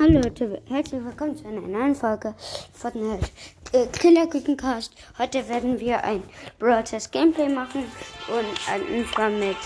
Hallo 0.00 0.18
Leute, 0.18 0.62
herzlich 0.66 1.04
willkommen 1.04 1.36
zu 1.36 1.46
einer 1.46 1.60
neuen 1.60 1.94
Folge 1.94 2.34
von 2.72 2.92
äh, 3.72 3.86
Killer 3.88 4.26
Cast. 4.56 4.94
Heute 5.18 5.46
werden 5.46 5.78
wir 5.78 6.02
ein 6.02 6.22
Brawl 6.58 6.82
Test 6.84 7.12
Gameplay 7.12 7.50
machen 7.50 7.84
und 8.28 8.94
äh, 8.96 9.04
zwar 9.12 9.28
mit 9.28 9.58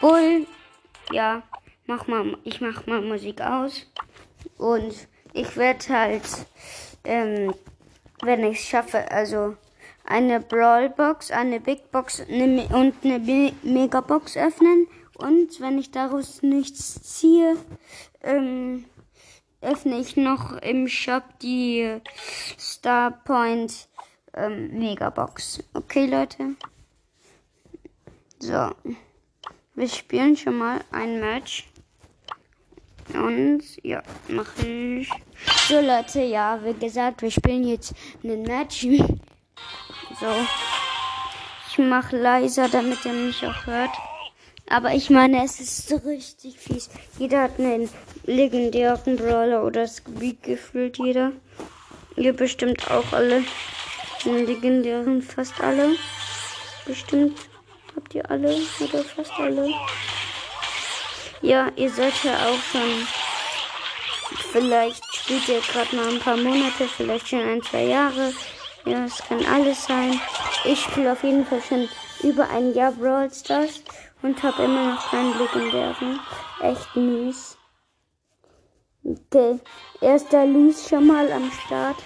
Bull. 0.00 0.46
Ja, 1.10 1.42
mach 1.86 2.06
mal, 2.06 2.36
ich 2.44 2.60
mach 2.60 2.86
mal 2.86 3.00
Musik 3.00 3.40
aus 3.40 3.84
und 4.56 4.94
ich 5.32 5.56
werde 5.56 5.88
halt, 5.88 6.46
ähm, 7.02 7.52
wenn 8.22 8.44
ich 8.44 8.60
es 8.60 8.64
schaffe, 8.64 9.10
also 9.10 9.56
eine 10.04 10.38
Brawl 10.38 10.90
Box, 10.90 11.32
eine 11.32 11.58
Big 11.58 11.90
Box 11.90 12.20
und 12.20 12.30
eine 12.30 13.18
Me 13.18 13.52
Mega 13.64 14.00
Box 14.00 14.36
öffnen 14.36 14.86
und 15.18 15.60
wenn 15.60 15.76
ich 15.76 15.90
daraus 15.90 16.40
nichts 16.42 17.02
ziehe, 17.02 17.56
ähm, 18.22 18.84
öffne 19.62 19.98
ich 19.98 20.16
noch 20.16 20.52
im 20.58 20.88
Shop 20.88 21.22
die 21.40 22.00
Starpoint 22.58 23.88
ähm, 24.34 24.78
Megabox. 24.78 25.62
Okay, 25.72 26.06
Leute. 26.06 26.56
So. 28.38 28.70
Wir 29.74 29.88
spielen 29.88 30.36
schon 30.36 30.58
mal 30.58 30.80
ein 30.90 31.20
Match. 31.20 31.68
Und 33.14 33.62
ja, 33.82 34.02
mache 34.28 34.66
ich. 34.66 35.10
So, 35.68 35.80
Leute, 35.80 36.22
ja, 36.22 36.60
wie 36.64 36.74
gesagt, 36.74 37.22
wir 37.22 37.30
spielen 37.30 37.64
jetzt 37.64 37.94
ein 38.22 38.42
Match. 38.42 38.82
so. 40.20 40.46
Ich 41.68 41.78
mache 41.78 42.16
leiser, 42.16 42.68
damit 42.68 43.04
ihr 43.04 43.12
mich 43.12 43.46
auch 43.46 43.66
hört. 43.66 43.90
Aber 44.72 44.94
ich 44.94 45.10
meine, 45.10 45.44
es 45.44 45.60
ist 45.60 45.92
richtig 46.06 46.58
fies. 46.58 46.88
Jeder 47.18 47.42
hat 47.42 47.58
einen 47.58 47.90
legendären 48.24 49.16
Brawler 49.16 49.64
oder 49.64 49.82
das 49.82 50.02
Gebiet 50.02 50.42
gefühlt 50.42 50.96
jeder. 50.96 51.32
Ihr 52.16 52.32
bestimmt 52.32 52.90
auch 52.90 53.12
alle. 53.12 53.44
Den 54.24 54.46
legendären, 54.46 55.20
fast 55.20 55.60
alle. 55.60 55.94
Bestimmt 56.86 57.38
habt 57.94 58.14
ihr 58.14 58.30
alle 58.30 58.56
oder 58.80 59.04
fast 59.04 59.32
alle. 59.38 59.68
Ja, 61.42 61.70
ihr 61.76 61.90
seid 61.90 62.14
ja 62.24 62.34
auch 62.48 62.62
schon. 62.72 63.06
Vielleicht 64.52 65.04
spielt 65.14 65.48
ihr 65.50 65.60
gerade 65.60 65.94
mal 65.94 66.08
ein 66.08 66.20
paar 66.20 66.38
Monate, 66.38 66.88
vielleicht 66.96 67.28
schon 67.28 67.40
ein, 67.40 67.62
zwei 67.62 67.84
Jahre. 67.84 68.32
Ja, 68.86 69.04
es 69.04 69.18
kann 69.18 69.44
alles 69.44 69.84
sein. 69.84 70.18
Ich 70.64 70.80
spiele 70.80 71.12
auf 71.12 71.22
jeden 71.24 71.44
Fall 71.44 71.60
schon 71.60 71.90
über 72.22 72.48
ein 72.48 72.72
Jahr 72.72 72.92
Brawl 72.92 73.30
Stars 73.30 73.82
und 74.22 74.42
habe 74.42 74.62
immer 74.62 74.94
noch 74.94 75.10
keinen 75.10 75.36
legendären. 75.38 76.20
Echt 76.60 76.96
mies. 76.96 77.56
Okay, 79.04 79.58
erster 80.00 80.46
Lies 80.46 80.88
schon 80.88 81.06
mal 81.06 81.30
am 81.32 81.50
Start. 81.50 81.96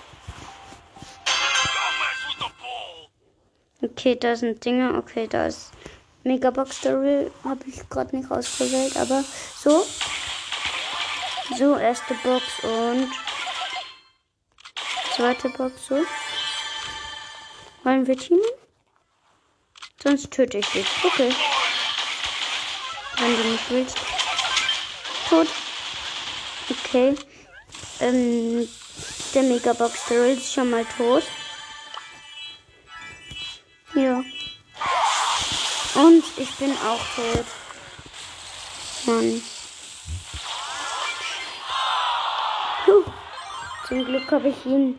Okay, 3.83 4.17
da 4.17 4.35
sind 4.35 4.65
Dinge. 4.65 4.97
Okay, 4.97 5.29
da 5.29 5.47
ist 5.47 5.73
Megabox 6.25 6.79
Story. 6.79 7.31
Habe 7.45 7.61
ich 7.67 7.87
gerade 7.91 8.17
nicht 8.17 8.31
ausgewählt, 8.31 8.97
aber 8.97 9.23
so. 9.59 9.85
So, 11.57 11.77
erste 11.77 12.15
Box 12.25 12.43
und 12.65 13.09
zweite 15.15 15.49
Box 15.51 15.87
so. 15.87 16.03
Wollen 17.85 18.07
wir 18.07 18.17
teamen? 18.17 18.43
Sonst 20.03 20.31
töte 20.33 20.59
ich 20.59 20.67
dich. 20.67 20.87
Okay 21.05 21.33
wenn 23.19 23.37
du 23.37 23.43
nicht 23.51 23.71
willst. 23.71 23.97
Tot. 25.29 25.49
Okay. 26.71 27.15
Ähm, 28.01 28.69
der 29.35 29.43
Megabox 29.43 30.07
Daryl 30.09 30.37
ist 30.37 30.53
schon 30.53 30.71
mal 30.71 30.85
tot. 30.97 31.23
Ja. 33.95 34.23
Und 35.95 36.25
ich 36.37 36.55
bin 36.57 36.73
auch 36.73 37.01
tot. 37.15 37.45
Mann. 39.07 39.43
Puh. 42.85 43.05
Zum 43.89 44.05
Glück 44.05 44.31
habe 44.31 44.49
ich 44.49 44.67
ihn. 44.67 44.99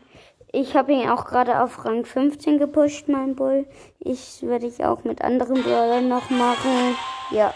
Ich 0.51 0.75
habe 0.75 0.93
ihn 0.93 1.09
auch 1.09 1.25
gerade 1.25 1.61
auf 1.61 1.85
Rang 1.85 2.05
15 2.05 2.57
gepusht, 2.57 3.07
mein 3.07 3.35
Bull. 3.35 3.67
Ich 3.99 4.41
werde 4.41 4.65
ich 4.65 4.83
auch 4.83 5.03
mit 5.03 5.21
anderen 5.21 5.61
Brawlern 5.61 6.07
noch 6.07 6.29
machen. 6.29 6.95
Ja. 7.31 7.53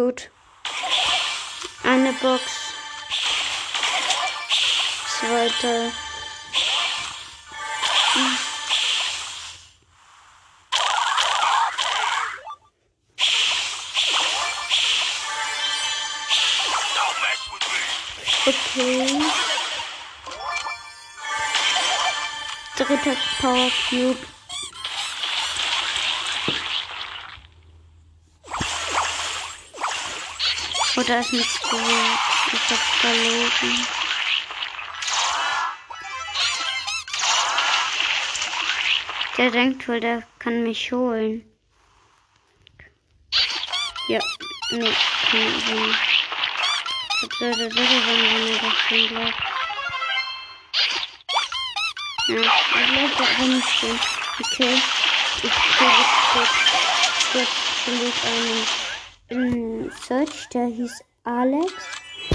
Gut. 0.00 0.30
Eine 1.84 2.14
Box. 2.14 2.42
Zweite. 5.18 5.92
Okay. 18.46 19.22
Dritter 22.78 23.16
Power 23.42 23.70
Cube. 23.90 24.39
Oder 31.00 31.20
ist 31.20 31.32
nicht 31.32 31.62
gut? 31.62 31.80
Ich 32.52 32.70
hab's 32.70 32.90
verloren. 33.00 33.86
Der 39.38 39.50
denkt 39.50 39.88
wohl, 39.88 39.98
der 39.98 40.22
kann 40.38 40.62
mich 40.62 40.92
holen. 40.92 41.42
Ja, 44.08 44.20
nee, 44.72 44.92
kann 45.30 45.40
ich 45.40 45.66
nicht. 45.68 45.98
Ich 47.22 47.40
würde 47.40 47.70
sicher 47.70 48.00
sein, 48.04 48.22
wenn 48.34 48.52
er 48.52 48.58
das 48.58 48.74
schon 48.86 49.08
glaubt. 49.08 49.34
Ja, 52.28 52.42
er 52.78 52.86
bleibt 52.88 53.20
da 53.20 53.24
rumstehen. 53.42 54.00
Okay, 54.38 54.82
ich 55.36 55.78
gehe 55.78 55.88
jetzt 55.88 56.16
kurz, 56.32 56.50
kurz, 57.32 57.48
kurz 57.84 58.24
einen 58.24 58.89
in 59.30 59.90
Search, 60.06 60.48
der 60.48 60.66
hieß 60.66 61.02
Alex. 61.24 61.72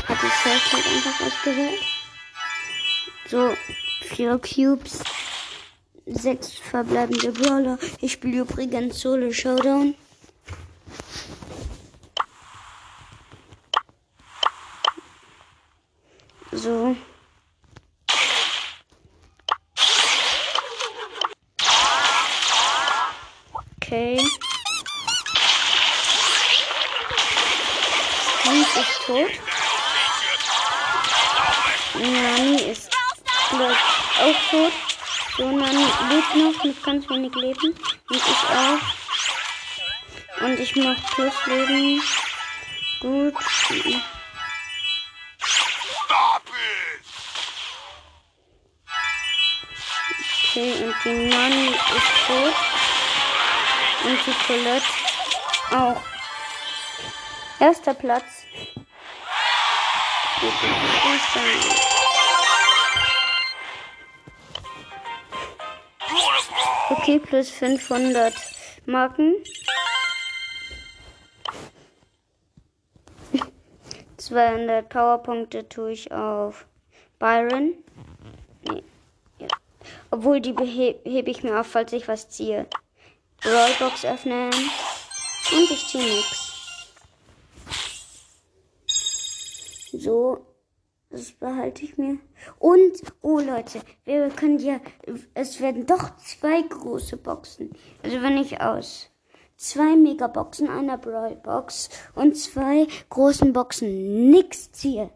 Hat 0.07 0.17
die 0.21 0.49
Search 0.49 0.73
halt 0.73 0.85
einfach 0.85 1.27
ausgewählt. 1.27 1.81
So, 3.27 3.53
vier 4.01 4.39
Cubes. 4.39 5.03
Sechs 6.07 6.53
verbleibende 6.53 7.31
Brawler. 7.31 7.79
Ich 7.99 8.13
spiele 8.13 8.41
übrigens 8.41 8.99
Solo 8.99 9.31
Showdown. 9.31 9.95
So. 16.51 16.95
Okay. 23.77 24.19
Ist 28.75 29.05
tot. 29.05 29.31
Nani 31.93 32.55
ist 32.71 32.91
auch 34.19 34.49
tot. 34.49 34.73
So, 35.37 35.49
Nani 35.49 35.85
lebt 36.09 36.35
noch 36.35 36.63
mit 36.63 36.83
ganz 36.83 37.09
wenig 37.09 37.33
Leben. 37.35 37.73
Und 38.09 38.15
ich 38.15 38.43
auch. 38.49 38.79
Und 40.43 40.59
ich 40.59 40.75
mach 40.75 40.95
plus 41.15 41.33
Leben. 41.45 42.01
Gut. 42.99 43.35
Okay, 50.43 50.73
und 50.83 50.95
die 51.03 51.27
Nani 51.27 51.67
ist 51.67 52.27
tot. 52.27 52.55
Und 54.03 54.19
die 54.25 54.35
Colette 54.45 54.85
auch. 55.71 56.01
Erster 57.59 57.93
Platz. 57.93 58.34
Okay, 66.89 67.19
plus 67.19 67.49
500 67.51 68.33
Marken. 68.85 69.35
200 74.17 74.89
Powerpunkte 74.89 75.69
tue 75.69 75.91
ich 75.91 76.11
auf 76.11 76.65
Byron. 77.19 77.73
Nee. 78.63 78.83
Ja. 79.39 79.47
Obwohl, 80.11 80.41
die 80.41 80.53
hebe 80.53 81.31
ich 81.31 81.43
mir 81.43 81.59
auf, 81.59 81.67
falls 81.67 81.93
ich 81.93 82.07
was 82.07 82.29
ziehe. 82.29 82.67
Rollbox 83.45 84.03
öffnen. 84.03 84.51
Und 84.51 85.71
ich 85.71 85.87
ziehe 85.87 86.03
nichts. 86.03 86.44
So, 90.05 90.45
das 91.09 91.31
behalte 91.31 91.83
ich 91.83 91.97
mir. 91.97 92.19
Und, 92.59 93.01
oh 93.23 93.39
Leute, 93.39 93.81
wir 94.03 94.29
können 94.29 94.59
ja, 94.59 94.79
es 95.33 95.59
werden 95.59 95.87
doch 95.87 96.15
zwei 96.17 96.61
große 96.61 97.17
Boxen. 97.17 97.71
Also 98.03 98.21
wenn 98.21 98.37
ich 98.37 98.61
aus 98.61 99.09
zwei 99.57 99.95
Megaboxen, 99.95 100.69
einer 100.69 100.99
Brawlbox 100.99 101.89
und 102.13 102.37
zwei 102.37 102.85
großen 103.09 103.51
Boxen 103.51 104.29
nix 104.29 104.71
ziehe, 104.73 105.09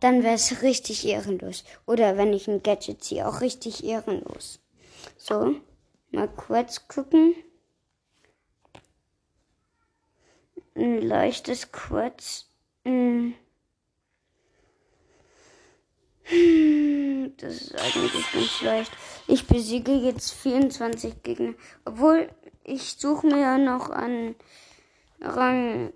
dann 0.00 0.22
wäre 0.22 0.34
es 0.34 0.60
richtig 0.60 1.08
ehrenlos. 1.08 1.64
Oder 1.86 2.18
wenn 2.18 2.34
ich 2.34 2.48
ein 2.48 2.62
Gadget 2.62 3.02
ziehe, 3.02 3.26
auch 3.26 3.40
richtig 3.40 3.82
ehrenlos. 3.82 4.60
So, 5.16 5.54
mal 6.10 6.28
kurz 6.28 6.86
gucken. 6.86 7.34
Ein 10.74 11.00
leichtes 11.00 11.72
Kurz. 11.72 12.50
Das 17.36 17.54
ist 17.54 17.80
eigentlich 17.80 18.32
ganz 18.32 18.62
leicht. 18.62 18.92
Ich 19.28 19.46
besiege 19.46 19.92
jetzt 19.92 20.32
24 20.32 21.22
Gegner. 21.22 21.54
Obwohl, 21.84 22.28
ich 22.64 22.94
suche 22.98 23.28
mir 23.28 23.40
ja 23.40 23.58
noch 23.58 23.90
an 23.90 24.34
Rang 25.20 25.92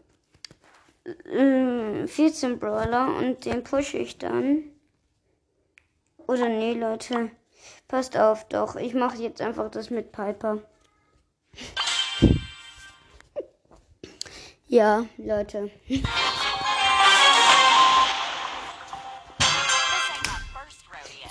äh, 1.04 2.06
14 2.06 2.58
Brawler 2.58 3.16
und 3.16 3.44
den 3.44 3.64
pushe 3.64 3.98
ich 3.98 4.18
dann. 4.18 4.64
Oder 6.28 6.48
nee, 6.48 6.74
Leute. 6.74 7.32
Passt 7.88 8.16
auf, 8.16 8.46
doch. 8.48 8.76
Ich 8.76 8.94
mache 8.94 9.18
jetzt 9.18 9.40
einfach 9.40 9.68
das 9.70 9.90
mit 9.90 10.12
Piper. 10.12 10.58
ja, 14.68 15.06
Leute. 15.16 15.70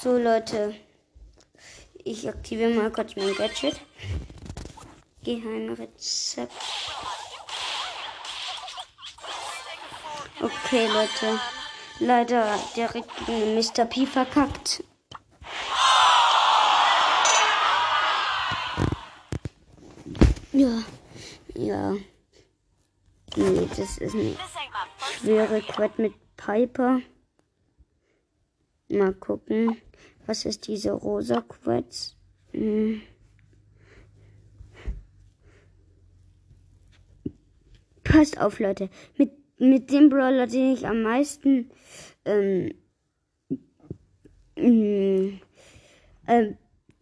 So, 0.01 0.17
Leute. 0.17 0.75
Ich 2.05 2.29
aktiviere 2.29 2.69
mal 2.69 2.89
kurz 2.89 3.17
mein 3.17 3.35
Gadget. 3.35 3.81
Geheimrezept. 5.25 6.53
Okay, 10.41 10.87
Leute. 10.87 11.37
Leider 11.99 12.57
direkt 12.77 13.11
gegen 13.25 13.55
Mr. 13.55 13.83
P 13.83 14.05
verkackt. 14.05 14.85
Ja, 20.53 20.81
ja. 21.55 21.95
Nee, 23.35 23.67
das 23.75 23.97
ist 23.97 24.15
eine 24.15 24.37
schwere 25.19 25.61
Quad 25.61 25.99
mit 25.99 26.13
Piper. 26.37 27.01
Mal 28.89 29.13
gucken. 29.13 29.77
Was 30.25 30.45
ist 30.45 30.67
diese 30.67 30.91
rosa 30.91 31.41
Quetz? 31.41 32.15
Hm. 32.51 33.01
Passt 38.03 38.39
auf, 38.39 38.59
Leute. 38.59 38.89
Mit, 39.17 39.31
mit 39.59 39.91
dem 39.91 40.09
Brawler, 40.09 40.47
den 40.47 40.73
ich 40.73 40.87
am 40.87 41.03
meisten 41.03 41.69
ähm, 42.25 42.73
ähm, 44.55 45.39
äh, 46.25 46.53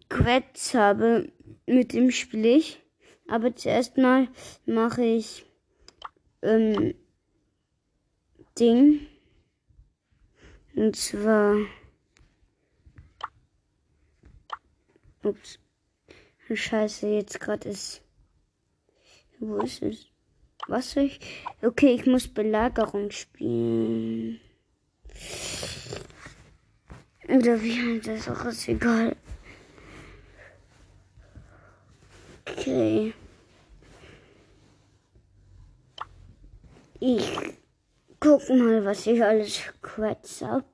Quetz 0.09 0.73
habe, 0.73 1.31
mit 1.65 1.93
dem 1.93 2.11
spiele 2.11 2.49
ich. 2.49 2.81
Aber 3.27 3.55
zuerst 3.55 3.97
mal 3.97 4.27
mache 4.65 5.03
ich 5.03 5.45
ähm, 6.41 6.93
Ding. 8.59 9.07
Und 10.77 10.95
zwar. 10.95 11.55
Ups. 15.23 15.57
Scheiße, 16.53 17.07
jetzt 17.07 17.39
gerade 17.39 17.67
ist. 17.69 18.03
Wo 19.39 19.57
ist 19.57 19.81
es? 19.81 20.05
Was 20.67 20.91
soll 20.91 21.05
ich? 21.05 21.19
Okay, 21.63 21.95
ich 21.95 22.05
muss 22.05 22.27
Belagerung 22.27 23.09
spielen. 23.09 24.39
Oder 27.27 27.59
wie 27.63 27.99
das 27.99 28.29
auch 28.29 28.45
ist 28.45 28.67
egal. 28.67 29.15
Okay. 32.45 33.15
Ich 36.99 37.56
guck 38.27 38.49
mal, 38.49 38.83
was 38.83 39.07
ich 39.07 39.23
alles 39.23 39.61
quetsch 39.81 40.41
hab. 40.41 40.65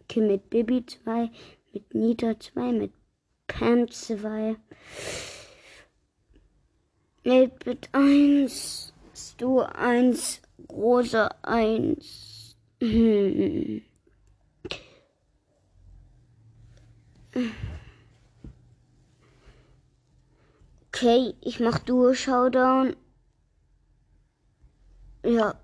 Okay, 0.00 0.20
mit 0.20 0.50
Baby 0.50 0.84
2, 0.84 1.30
mit 1.72 1.94
Nita 1.94 2.38
2, 2.38 2.72
mit 2.72 2.92
Pam 3.46 3.88
2. 3.88 4.56
Mit 7.22 7.88
1, 7.92 8.92
Stu 9.14 9.60
1, 9.60 10.42
Rosa 10.68 11.28
1. 11.42 12.56
Hm. 12.80 13.82
Okay, 20.88 21.34
ich 21.40 21.60
mach 21.60 21.78
Duo 21.78 22.14
Showdown. 22.14 22.96
Ja. 25.22 25.59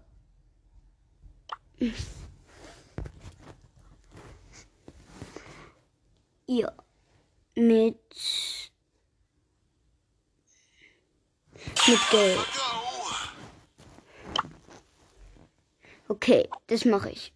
Ja. 6.47 6.73
Mit. 7.55 8.01
Mit 11.87 12.11
Geld. 12.11 12.39
Okay, 16.09 16.49
das 16.69 16.85
mache 16.85 17.11
ich. 17.11 17.33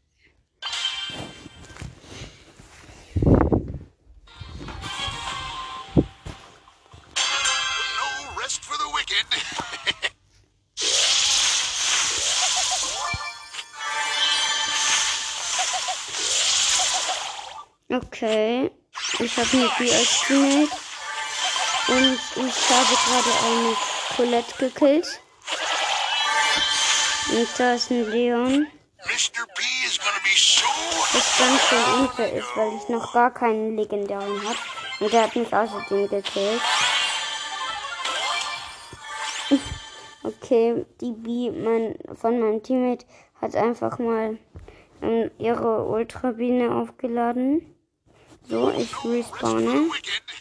Okay. 18.22 18.70
Ich 19.20 19.36
habe 19.38 19.48
eine 19.50 19.70
Teammate. 19.78 20.68
Und 21.88 22.18
ich 22.36 22.70
habe 22.70 22.94
gerade 23.06 23.32
eine 23.46 23.74
Colette 24.14 24.54
gekillt. 24.58 25.20
Und 27.30 27.48
da 27.56 27.72
ist 27.72 27.90
ein 27.90 28.10
Leon. 28.10 28.66
Was 31.12 31.38
ganz 31.38 31.62
schön 31.62 31.94
unfair 31.98 32.32
ist, 32.34 32.56
weil 32.56 32.76
ich 32.76 32.88
noch 32.90 33.10
gar 33.14 33.32
keinen 33.32 33.76
legendären 33.78 34.44
habe. 34.44 34.58
Und 35.00 35.12
der 35.14 35.22
hat 35.22 35.34
mich 35.34 35.50
außerdem 35.54 36.08
gekillt. 36.08 36.60
Okay, 40.22 40.84
die 41.00 41.12
B 41.12 41.50
mein, 41.50 41.94
von 42.14 42.38
meinem 42.38 42.62
Teammate 42.62 43.06
hat 43.40 43.56
einfach 43.56 43.98
mal 43.98 44.38
ähm, 45.00 45.30
ihre 45.38 45.86
Ultrabine 45.86 46.74
aufgeladen. 46.74 47.79
So, 48.50 48.68
ich 48.72 48.92
respawne. 49.04 49.90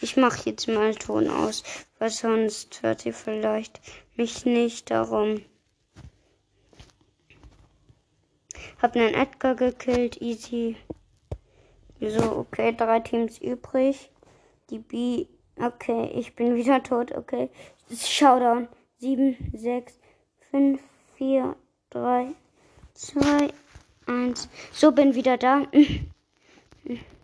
Ich 0.00 0.16
mache 0.16 0.50
jetzt 0.50 0.66
mal 0.66 0.92
Ton 0.96 1.30
aus, 1.30 1.62
weil 2.00 2.10
sonst 2.10 2.82
hört 2.82 3.06
ihr 3.06 3.14
vielleicht 3.14 3.80
mich 4.16 4.44
nicht 4.44 4.90
darum. 4.90 5.44
Hab 8.82 8.96
einen 8.96 9.14
Edgar 9.14 9.54
gekillt, 9.54 10.20
easy. 10.20 10.74
So, 12.00 12.38
okay, 12.38 12.74
drei 12.76 12.98
Teams 12.98 13.38
übrig. 13.38 14.10
Die 14.70 14.80
B, 14.80 15.26
okay, 15.60 16.10
ich 16.12 16.34
bin 16.34 16.56
wieder 16.56 16.82
tot, 16.82 17.12
okay. 17.12 17.48
Showdown. 17.94 18.66
7, 18.98 19.36
6, 19.54 20.00
5, 20.50 20.80
4, 21.16 21.56
3, 21.90 22.34
2, 22.94 23.48
1. 24.06 24.48
So, 24.72 24.90
bin 24.90 25.14
wieder 25.14 25.38
da. 25.38 25.68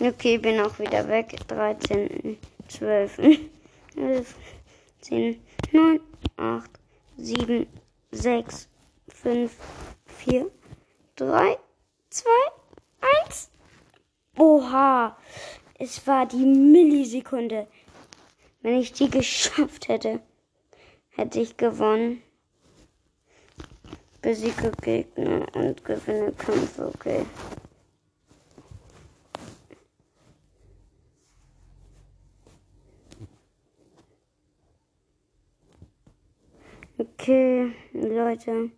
Okay, 0.00 0.38
bin 0.38 0.60
auch 0.60 0.78
wieder 0.78 1.08
weg. 1.08 1.36
13, 1.48 2.38
12, 2.68 3.18
11, 3.96 4.34
10, 5.00 5.40
9, 5.72 6.00
8, 6.36 6.70
7, 7.16 7.66
6, 8.12 8.68
5, 9.08 9.56
4, 10.06 10.50
3, 11.16 11.58
2, 12.10 12.30
1. 13.26 13.50
Oha, 14.38 15.16
es 15.78 16.06
war 16.06 16.26
die 16.26 16.44
Millisekunde. 16.44 17.66
Wenn 18.62 18.78
ich 18.78 18.92
die 18.92 19.10
geschafft 19.10 19.88
hätte, 19.88 20.20
hätte 21.10 21.40
ich 21.40 21.56
gewonnen. 21.56 22.22
Besiege 24.24 24.72
Gegner 24.80 25.46
und 25.54 25.84
gewinne 25.84 26.32
Kämpfe, 26.32 26.86
okay. 26.86 27.26
Okay, 36.96 37.72
Leute. 37.92 38.70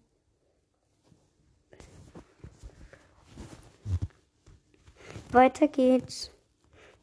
Weiter 5.31 5.69
geht's. 5.69 6.33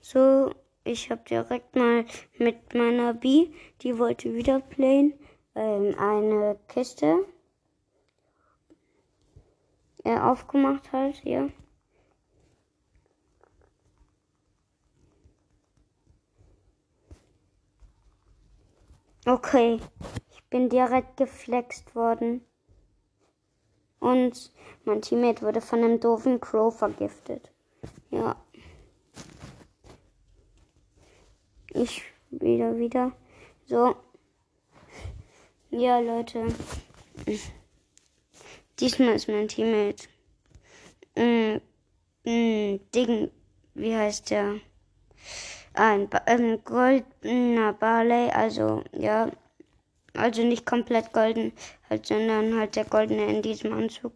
So, 0.01 0.51
ich 0.83 1.09
habe 1.09 1.21
direkt 1.29 1.77
mal 1.77 2.03
mit 2.37 2.73
meiner 2.73 3.13
B, 3.13 3.51
die 3.83 3.97
wollte 3.97 4.33
wieder 4.33 4.59
playen, 4.59 5.13
ähm, 5.55 5.95
eine 5.97 6.59
Kiste 6.67 7.25
äh, 10.03 10.17
aufgemacht 10.17 10.91
halt, 10.91 11.23
ja. 11.23 11.49
Okay, 19.25 19.79
ich 20.31 20.43
bin 20.49 20.67
direkt 20.67 21.15
geflext 21.15 21.95
worden. 21.95 22.41
Und 23.99 24.51
mein 24.83 25.01
Teammate 25.01 25.43
wurde 25.43 25.61
von 25.61 25.79
einem 25.81 26.01
doofen 26.01 26.41
Crow 26.41 26.75
vergiftet. 26.75 27.53
Ja. 28.11 28.35
Ich 31.69 32.03
wieder, 32.29 32.75
wieder. 32.77 33.13
So. 33.65 33.95
Ja, 35.69 35.99
Leute. 35.99 36.47
Diesmal 38.79 39.15
ist 39.15 39.27
mein 39.27 39.47
Teammate. 39.47 40.07
Mm, 41.15 41.57
mm, 42.23 42.79
Ding. 42.93 43.31
Wie 43.75 43.95
heißt 43.95 44.29
der? 44.31 44.59
Ein, 45.73 46.09
ein 46.25 46.63
goldener 46.63 47.73
Barley, 47.73 48.29
also 48.29 48.83
ja, 48.91 49.31
also 50.13 50.43
nicht 50.43 50.65
komplett 50.65 51.13
golden, 51.13 51.53
halt, 51.89 52.05
sondern 52.05 52.57
halt 52.57 52.75
der 52.75 52.85
goldene 52.85 53.25
in 53.25 53.41
diesem 53.41 53.73
Anzug. 53.73 54.13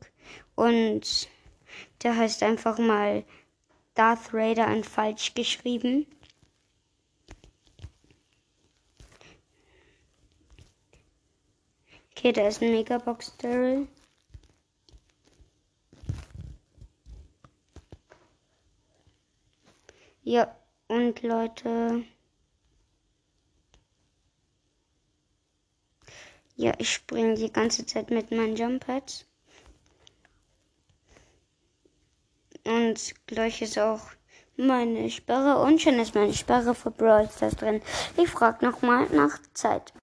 Und 0.55 1.29
der 2.03 2.15
heißt 2.15 2.43
einfach 2.43 2.77
mal 2.77 3.23
Darth 3.95 4.33
Raider 4.33 4.67
an 4.67 4.83
falsch 4.83 5.33
geschrieben. 5.33 6.05
Okay, 12.11 12.31
da 12.31 12.47
ist 12.47 12.61
ein 12.61 12.71
Megabox 12.71 13.35
Daryl. 13.37 13.87
Ja, 20.29 20.53
und 20.89 21.22
Leute. 21.24 22.03
Ja, 26.57 26.74
ich 26.79 26.91
springe 26.91 27.36
die 27.36 27.50
ganze 27.50 27.86
Zeit 27.86 28.10
mit 28.10 28.31
meinen 28.31 28.57
Jump-Pads. 28.57 29.25
Und 32.65 33.15
gleich 33.25 33.62
ist 33.62 33.79
auch 33.79 34.01
meine 34.57 35.10
Sperre 35.10 35.62
und 35.62 35.81
schon 35.81 35.98
ist 35.98 36.13
meine 36.13 36.34
Sperre 36.34 36.75
für 36.75 36.91
Brawl 36.91 37.29
Stars 37.29 37.55
drin. 37.55 37.81
Ich 38.17 38.27
frage 38.27 38.65
nochmal 38.65 39.07
nach 39.13 39.39
Zeit. 39.53 39.93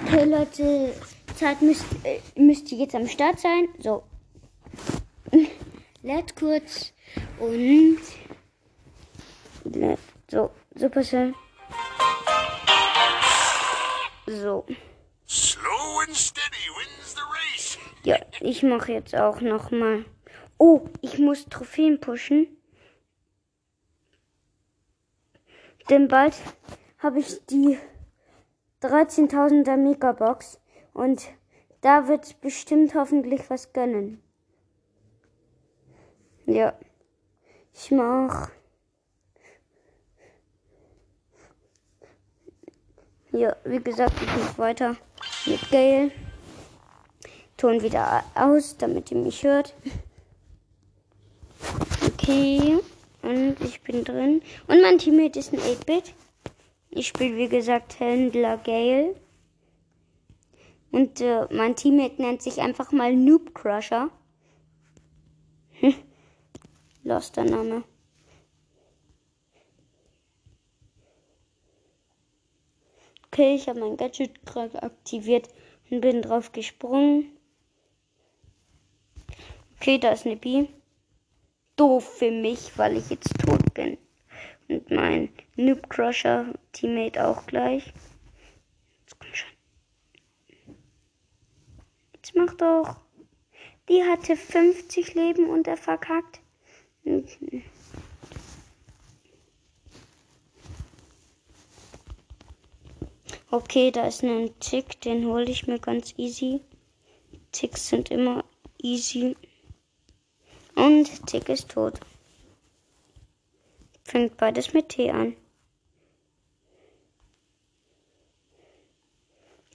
Okay, 0.00 0.24
Leute, 0.24 0.94
Zeit 1.36 1.60
müsst, 1.60 1.84
äh, 2.04 2.22
müsste 2.40 2.74
jetzt 2.74 2.94
am 2.94 3.06
Start 3.06 3.38
sein. 3.38 3.68
So. 3.80 4.02
Let's 6.02 6.34
kurz 6.34 6.94
und 7.38 7.98
so, 10.30 10.50
super 10.74 11.02
schön. 11.02 11.34
So. 14.26 14.64
Slow 15.26 16.00
and 16.06 16.14
steady 16.14 16.68
wins 16.76 17.14
the 17.14 17.20
race. 17.20 17.78
Ja, 18.04 18.16
ich 18.40 18.62
mache 18.62 18.92
jetzt 18.92 19.14
auch 19.14 19.40
noch 19.40 19.70
mal. 19.70 20.04
Oh, 20.58 20.88
ich 21.00 21.18
muss 21.18 21.46
Trophäen 21.46 22.00
pushen. 22.00 22.46
Denn 25.90 26.08
bald 26.08 26.34
habe 26.98 27.18
ich 27.18 27.44
die 27.46 27.78
13.000er 28.82 29.76
Megabox 29.76 30.60
und 30.92 31.22
da 31.82 32.08
wird 32.08 32.40
bestimmt 32.40 32.94
hoffentlich 32.94 33.50
was 33.50 33.72
gönnen. 33.72 34.22
Ja, 36.46 36.78
ich 37.74 37.90
mach. 37.90 38.50
Ja, 43.34 43.56
wie 43.64 43.80
gesagt, 43.80 44.14
ich 44.22 44.36
muss 44.36 44.56
weiter 44.58 44.96
mit 45.46 45.68
Gail. 45.68 46.12
Ton 47.56 47.82
wieder 47.82 48.22
aus, 48.36 48.76
damit 48.76 49.10
ihr 49.10 49.16
mich 49.16 49.42
hört. 49.42 49.74
Okay, 52.06 52.78
und 53.22 53.56
ich 53.60 53.80
bin 53.80 54.04
drin. 54.04 54.40
Und 54.68 54.82
mein 54.82 54.98
Teammate 54.98 55.40
ist 55.40 55.52
ein 55.52 55.58
8-Bit. 55.58 56.14
Ich 56.90 57.08
spiele, 57.08 57.36
wie 57.36 57.48
gesagt, 57.48 57.98
Händler 57.98 58.56
Gale. 58.58 59.16
Und 60.92 61.20
äh, 61.20 61.52
mein 61.52 61.74
Teammate 61.74 62.22
nennt 62.22 62.40
sich 62.40 62.60
einfach 62.60 62.92
mal 62.92 63.16
Noob 63.16 63.52
Crusher. 63.52 64.10
Loster 67.02 67.42
Name. 67.42 67.82
Okay, 73.34 73.56
ich 73.56 73.68
habe 73.68 73.80
mein 73.80 73.96
Gadget 73.96 74.46
gerade 74.46 74.80
aktiviert 74.80 75.48
und 75.90 76.02
bin 76.02 76.22
drauf 76.22 76.52
gesprungen. 76.52 77.36
Okay, 79.74 79.98
da 79.98 80.12
ist 80.12 80.24
eine 80.24 80.36
B. 80.36 80.68
Doof 81.74 82.18
für 82.18 82.30
mich, 82.30 82.78
weil 82.78 82.96
ich 82.96 83.10
jetzt 83.10 83.36
tot 83.40 83.74
bin. 83.74 83.98
Und 84.68 84.88
mein 84.88 85.30
Noob 85.56 85.90
Crusher 85.90 86.54
Teammate 86.70 87.26
auch 87.26 87.44
gleich. 87.46 87.92
Jetzt 89.00 89.18
komm 89.18 89.34
schon. 89.34 89.50
Jetzt 92.14 92.36
mach 92.36 92.54
doch. 92.54 93.00
Die 93.88 94.04
hatte 94.04 94.36
50 94.36 95.14
Leben 95.14 95.48
und 95.50 95.66
er 95.66 95.76
verkackt. 95.76 96.38
Okay, 103.54 103.92
da 103.92 104.08
ist 104.08 104.24
ein 104.24 104.50
Tick, 104.58 105.00
den 105.02 105.26
hole 105.26 105.48
ich 105.48 105.68
mir 105.68 105.78
ganz 105.78 106.12
easy. 106.16 106.60
Ticks 107.52 107.88
sind 107.88 108.10
immer 108.10 108.44
easy. 108.82 109.36
Und 110.74 111.24
Tick 111.28 111.48
ist 111.48 111.68
tot. 111.68 112.00
Fängt 114.02 114.36
beides 114.38 114.72
mit 114.72 114.88
T 114.88 115.08
an. 115.08 115.36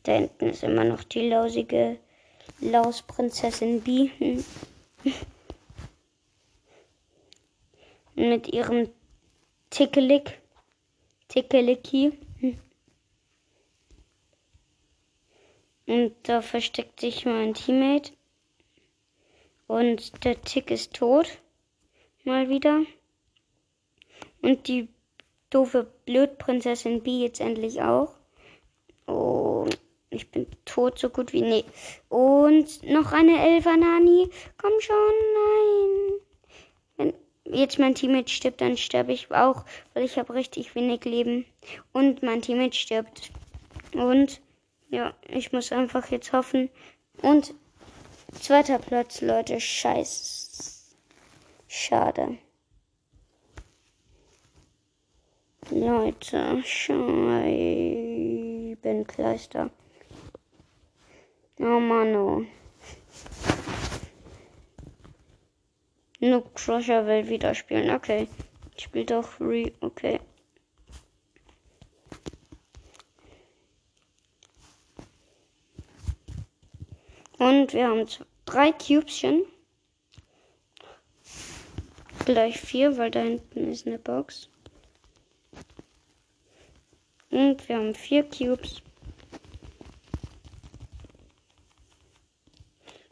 Da 0.04 0.12
hinten 0.12 0.50
ist 0.50 0.64
immer 0.64 0.84
noch 0.84 1.06
die 1.06 1.30
lausige 1.30 2.00
Lausprinzessin 2.60 3.80
B. 3.80 4.10
mit 8.16 8.50
ihrem 8.50 8.90
Tickelick. 9.70 10.38
Tickeliki. 11.30 12.18
Und 15.90 16.14
da 16.22 16.44
versteckt 16.44 17.00
sich 17.00 17.26
mein 17.26 17.56
Teammate. 17.56 18.12
Und 19.66 20.24
der 20.24 20.40
Tick 20.40 20.70
ist 20.70 20.94
tot. 20.94 21.40
Mal 22.24 22.48
wieder. 22.48 22.84
Und 24.44 24.68
die 24.68 24.88
doofe 25.50 25.92
Blödprinzessin 26.06 27.02
B 27.02 27.22
jetzt 27.24 27.42
endlich 27.42 27.82
auch. 27.82 28.14
Oh, 29.08 29.66
ich 30.12 30.30
bin 30.30 30.46
tot, 30.64 31.00
so 31.00 31.10
gut 31.10 31.34
wie 31.34 31.42
nee. 31.42 31.66
Und 32.08 32.84
noch 32.84 33.12
eine 33.12 33.44
Elfer 33.44 33.76
Nani. 33.76 34.30
Komm 34.62 34.74
schon, 34.82 34.96
nein. 35.34 36.20
Wenn 36.98 37.14
jetzt 37.58 37.80
mein 37.80 37.96
Teammate 37.96 38.30
stirbt, 38.30 38.62
dann 38.62 38.78
sterbe 38.78 39.12
ich 39.12 39.32
auch, 39.32 39.66
weil 39.96 40.04
ich 40.04 40.20
habe 40.20 40.36
richtig 40.36 40.76
wenig 40.76 41.04
Leben. 41.06 41.48
Und 41.94 42.22
mein 42.22 42.44
Teammate 42.44 42.78
stirbt. 42.78 43.32
Und 43.96 44.40
ja, 44.90 45.14
ich 45.28 45.52
muss 45.54 45.72
einfach 45.72 46.10
jetzt 46.12 46.34
hoffen. 46.34 46.70
Und 47.22 47.54
zweiter 48.40 48.80
Platz, 48.80 49.22
Leute. 49.22 49.60
Scheiße. 49.60 50.86
Schade. 51.68 52.38
Leute, 55.72 56.64
scheiße. 56.64 58.00
Kleister. 59.06 59.70
Oh 61.60 61.80
Mann, 61.80 62.16
oh. 62.16 62.46
Noob 66.22 66.56
Crusher 66.56 67.06
will 67.06 67.28
wieder 67.28 67.54
spielen. 67.54 67.90
Okay. 67.92 68.28
Spielt 68.78 69.12
doch 69.12 69.40
Re. 69.42 69.74
Okay. 69.82 70.22
Und 77.40 77.74
wir 77.74 77.88
haben 77.88 78.06
drei 78.46 78.72
Cubeschen. 78.74 79.46
Gleich 82.26 82.60
vier, 82.60 82.98
weil 82.98 83.10
da 83.10 83.22
hinten 83.22 83.72
ist 83.72 83.88
eine 83.88 83.98
Box. 83.98 84.50
Und 87.32 87.68
wir 87.68 87.78
haben 87.78 87.96
vier 87.96 88.24
Cubes. 88.24 88.82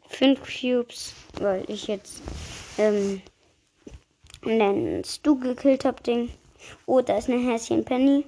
Fünf 0.08 0.40
Cubes, 0.42 1.14
weil 1.40 1.64
ich 1.70 1.86
jetzt 1.86 2.22
ähm, 2.76 3.22
einen 4.44 5.04
Stu 5.04 5.38
gekillt 5.38 5.84
habe, 5.84 6.02
Ding. 6.02 6.30
Oh, 6.86 7.00
da 7.00 7.16
ist 7.16 7.30
eine 7.30 7.38
Häschen 7.38 7.84
Penny. 7.84 8.26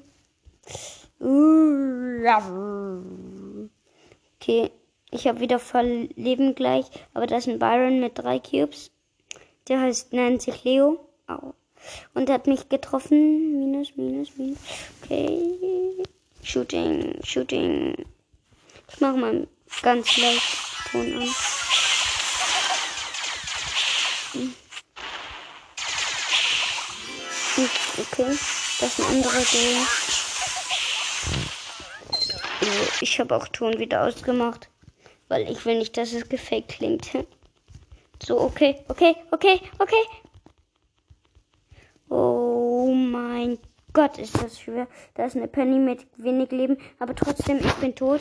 Okay, 4.41 4.71
ich 5.11 5.27
habe 5.27 5.41
wieder 5.41 5.59
voll 5.59 6.09
Leben 6.17 6.55
gleich, 6.55 6.87
aber 7.15 7.27
da 7.27 7.39
ist 7.39 7.49
ein 7.49 7.59
Byron 7.59 8.01
mit 8.01 8.19
drei 8.19 8.39
Cubes. 8.39 8.91
Der 9.69 9.81
heißt, 9.81 10.13
nennt 10.13 10.43
sich 10.43 10.65
Leo. 10.65 11.01
Au. 11.27 11.55
Und 12.15 12.29
er 12.29 12.37
hat 12.37 12.47
mich 12.47 12.69
getroffen. 12.69 13.59
Minus, 13.59 13.97
minus, 13.97 14.37
minus. 14.37 14.59
Okay. 15.03 16.03
Shooting, 16.43 17.21
Shooting. 17.23 18.07
Ich 18.89 19.01
mache 19.01 19.17
mal 19.17 19.47
ganz 19.83 20.17
leicht 20.17 20.43
Ton 20.91 21.15
an. 21.15 21.29
Okay, 27.99 28.39
das 28.81 28.99
ist 28.99 29.01
ein 29.01 29.07
anderer 29.07 29.43
Ding. 29.53 29.87
Also, 32.61 32.93
ich 33.03 33.21
habe 33.21 33.37
auch 33.37 33.49
Ton 33.49 33.79
wieder 33.79 34.05
ausgemacht, 34.05 34.70
weil 35.31 35.49
ich 35.51 35.65
will 35.65 35.79
nicht, 35.79 35.97
dass 35.97 36.13
es 36.13 36.29
gefaked 36.29 36.69
klingt. 36.69 37.09
So, 38.23 38.39
okay, 38.39 38.85
okay, 38.89 39.17
okay, 39.31 39.63
okay. 39.79 40.05
Oh 42.11 42.93
mein 42.95 43.59
Gott, 43.95 44.19
ist 44.19 44.35
das 44.43 44.61
schwer. 44.61 44.87
Da 45.15 45.25
ist 45.25 45.37
eine 45.37 45.49
Penny 45.49 45.79
mit 45.79 46.07
wenig 46.19 46.51
Leben, 46.51 46.77
aber 46.99 47.15
trotzdem, 47.15 47.61
ich 47.61 47.75
bin 47.77 47.95
tot. 47.95 48.21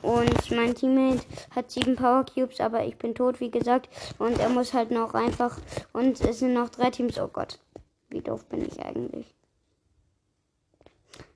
Und 0.00 0.50
mein 0.52 0.76
Teammate 0.76 1.24
hat 1.50 1.72
sieben 1.72 1.96
Power 1.96 2.24
Cubes, 2.24 2.60
aber 2.60 2.84
ich 2.84 2.96
bin 2.98 3.16
tot, 3.16 3.40
wie 3.40 3.50
gesagt. 3.50 3.88
Und 4.20 4.38
er 4.38 4.48
muss 4.48 4.74
halt 4.74 4.92
noch 4.92 5.14
einfach. 5.14 5.58
Und 5.92 6.20
es 6.20 6.38
sind 6.38 6.54
noch 6.54 6.68
drei 6.68 6.90
Teams. 6.90 7.18
Oh 7.18 7.26
Gott, 7.26 7.58
wie 8.10 8.20
doof 8.20 8.44
bin 8.44 8.64
ich 8.64 8.78
eigentlich? 8.78 9.26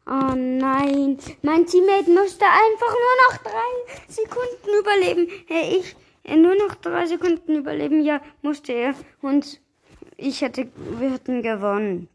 Oh 0.08 0.34
nein, 0.36 1.18
mein 1.42 1.66
Teammate 1.66 2.10
musste 2.10 2.44
einfach 2.44 2.94
nur 2.94 3.16
noch 3.28 3.36
drei 3.38 4.06
Sekunden 4.06 4.78
überleben. 4.78 5.28
Hey, 5.48 5.78
ich 5.78 5.96
nur 6.36 6.54
noch 6.54 6.76
drei 6.76 7.06
Sekunden 7.06 7.56
überleben. 7.56 8.04
Ja, 8.04 8.20
musste 8.40 8.72
er. 8.72 8.94
Und 9.20 9.60
ich 10.16 10.42
hätte, 10.42 10.68
wir 10.76 11.10
hätten 11.10 11.42
gewonnen. 11.42 12.08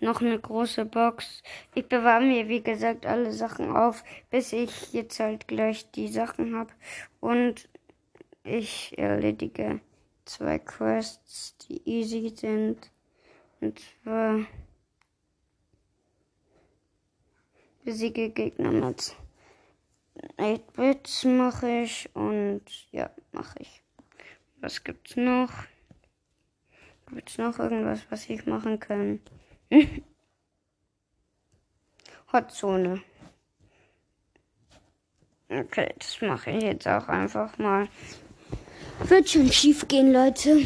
Noch 0.00 0.22
eine 0.22 0.38
große 0.38 0.86
Box. 0.86 1.42
Ich 1.74 1.86
bewahre 1.86 2.24
mir, 2.24 2.48
wie 2.48 2.62
gesagt, 2.62 3.04
alle 3.04 3.32
Sachen 3.32 3.76
auf, 3.76 4.02
bis 4.30 4.54
ich 4.54 4.94
jetzt 4.94 5.20
halt 5.20 5.46
gleich 5.46 5.90
die 5.90 6.08
Sachen 6.08 6.56
habe. 6.56 6.72
Und 7.20 7.68
ich 8.44 8.96
erledige 8.96 9.80
zwei 10.24 10.58
Quests, 10.58 11.54
die 11.68 11.82
easy 11.84 12.32
sind. 12.34 12.90
Und 13.60 13.78
zwar 14.02 14.46
besiege 17.84 18.30
Gegner 18.30 18.70
mit 18.72 19.14
8-Bits 20.36 21.24
mache 21.24 21.82
ich 21.82 22.08
und 22.14 22.62
ja, 22.92 23.10
mache 23.32 23.58
ich. 23.60 23.82
Was 24.60 24.84
gibt's 24.84 25.16
noch? 25.16 25.50
Gibt's 27.12 27.38
noch 27.38 27.58
irgendwas, 27.58 28.00
was 28.10 28.28
ich 28.28 28.46
machen 28.46 28.78
kann? 28.78 29.20
Hotzone. 32.32 33.02
Okay, 35.48 35.92
das 35.98 36.20
mache 36.20 36.50
ich 36.52 36.62
jetzt 36.62 36.86
auch 36.86 37.08
einfach 37.08 37.58
mal. 37.58 37.88
Wird 39.00 39.28
schon 39.28 39.50
schief 39.50 39.88
gehen, 39.88 40.12
Leute. 40.12 40.64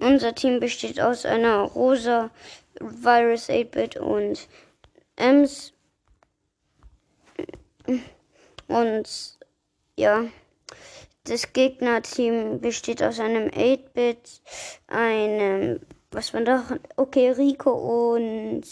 Unser 0.00 0.34
Team 0.34 0.58
besteht 0.58 1.00
aus 1.00 1.24
einer 1.24 1.60
rosa 1.60 2.30
Virus 2.82 3.48
8-Bit 3.48 3.96
und 3.96 4.48
Ems 5.16 5.72
und 8.68 9.38
ja, 9.96 10.24
das 11.24 11.52
Gegnerteam 11.52 12.60
besteht 12.60 13.02
aus 13.02 13.20
einem 13.20 13.48
8-Bit, 13.48 14.42
einem, 14.86 15.80
was 16.10 16.34
war 16.34 16.42
da? 16.42 16.64
Okay, 16.96 17.30
Rico 17.30 18.14
und 18.14 18.62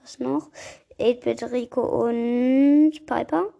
was 0.00 0.18
noch? 0.18 0.50
8-Bit, 0.98 1.52
Rico 1.52 1.82
und 1.82 2.92
Piper. 3.06 3.52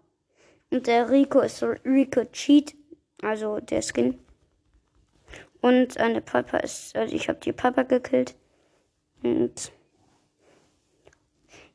Und 0.70 0.86
der 0.86 1.10
Rico 1.10 1.40
ist 1.40 1.62
Rico 1.62 2.24
Cheat, 2.26 2.74
also 3.22 3.60
der 3.60 3.82
Skin. 3.82 4.18
Und 5.60 5.98
eine 5.98 6.20
Piper 6.20 6.62
ist, 6.62 6.96
also 6.96 7.14
ich 7.14 7.28
habe 7.28 7.40
die 7.40 7.52
Piper 7.52 7.84
gekillt. 7.84 8.34
Und 9.22 9.72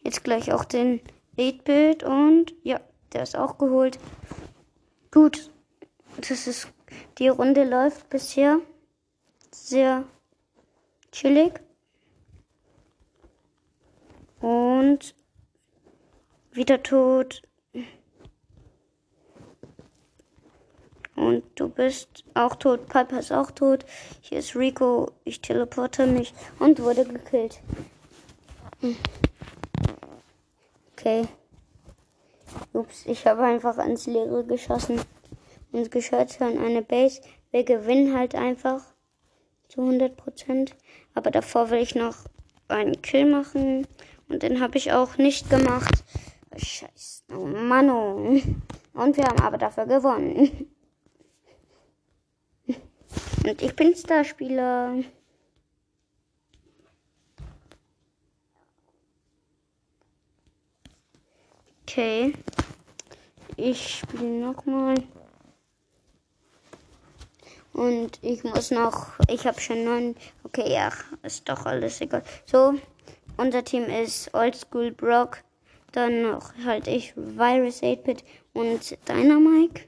jetzt 0.06 0.24
gleich 0.24 0.54
auch 0.54 0.64
den 0.64 1.02
8-Bit 1.38 2.04
und 2.04 2.54
ja, 2.64 2.80
der 3.12 3.24
ist 3.24 3.36
auch 3.36 3.58
geholt. 3.58 4.00
Gut. 5.12 5.52
Das 6.18 6.48
ist, 6.48 6.70
die 7.18 7.28
Runde 7.28 7.66
läuft 7.66 8.10
bisher 8.10 8.60
sehr 9.52 10.06
chillig. 11.12 11.60
Und 14.40 15.16
wieder 16.52 16.82
tot. 16.84 17.42
Und 21.16 21.44
du 21.56 21.70
bist 21.70 22.26
auch 22.34 22.56
tot. 22.56 22.88
Piper 22.88 23.20
ist 23.20 23.32
auch 23.32 23.52
tot. 23.52 23.86
Hier 24.22 24.40
ist 24.40 24.56
Rico. 24.56 25.12
Ich 25.24 25.42
teleporte 25.42 26.06
mich 26.06 26.34
und 26.60 26.80
wurde 26.82 27.06
gekillt. 27.06 27.62
Okay. 31.06 31.28
Ups, 32.74 33.06
ich 33.06 33.28
habe 33.28 33.44
einfach 33.44 33.78
ans 33.78 34.08
Leere 34.08 34.44
geschossen. 34.44 35.00
Und 35.72 35.92
gehört 35.92 36.42
an 36.42 36.58
eine 36.58 36.82
Base. 36.82 37.22
Wir 37.52 37.64
gewinnen 37.64 38.18
halt 38.18 38.34
einfach 38.34 38.82
zu 39.68 39.82
100%. 39.82 40.72
Aber 41.14 41.30
davor 41.30 41.70
will 41.70 41.78
ich 41.78 41.94
noch 41.94 42.16
einen 42.70 43.04
Kill 43.04 43.30
machen. 43.30 43.86
Und 44.30 44.42
den 44.42 44.60
habe 44.60 44.80
ich 44.80 44.94
auch 44.94 45.20
nicht 45.20 45.48
gemacht. 45.52 46.04
Scheiße. 46.58 47.22
Oh 47.38 47.46
Mann. 47.46 47.88
Und 48.96 49.18
wir 49.18 49.26
haben 49.26 49.42
aber 49.42 49.60
dafür 49.60 49.86
gewonnen. 49.86 50.72
Und 53.46 53.62
ich 53.62 53.76
bin 53.76 53.96
Starspieler. 53.96 55.04
Okay. 61.96 62.34
Ich 63.56 64.00
spiele 64.00 64.26
nochmal. 64.26 64.96
Und 67.72 68.20
ich 68.22 68.44
muss 68.44 68.70
noch. 68.70 69.14
Ich 69.30 69.48
habe 69.48 69.62
schon 69.62 69.86
neun. 69.86 70.18
Okay, 70.44 70.74
ja, 70.74 70.92
ist 71.24 71.48
doch 71.48 71.66
alles 71.66 72.02
egal. 72.02 72.22
So, 72.46 72.74
unser 73.38 73.64
Team 73.64 73.86
ist 73.86 74.34
Oldschool 74.34 74.92
Brock. 74.92 75.42
Dann 75.94 76.24
noch 76.24 76.52
halt 76.66 76.90
ich, 76.90 77.14
Virus 77.16 77.82
8-Bit 77.82 78.26
und 78.52 78.98
Dynamike. 79.08 79.86